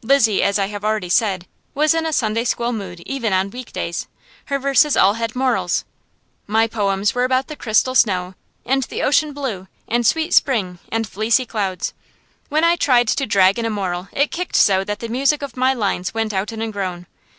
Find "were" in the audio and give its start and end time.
7.14-7.24